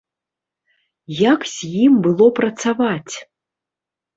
[1.17, 3.15] Як з ім было працаваць?